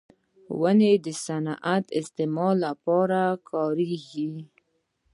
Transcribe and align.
•ونه 0.61 0.89
د 1.05 1.07
صنعتي 1.25 1.89
استعمال 1.99 2.55
لپاره 2.67 3.19
کارېږي. 3.49 4.31